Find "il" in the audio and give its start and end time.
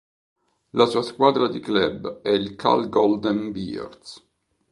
2.31-2.55